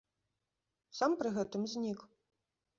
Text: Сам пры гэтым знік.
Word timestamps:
Сам 1.01 1.11
пры 1.21 1.29
гэтым 1.37 1.61
знік. 1.77 1.99